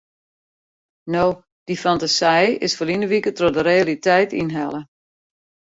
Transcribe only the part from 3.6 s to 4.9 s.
realiteit ynhelle.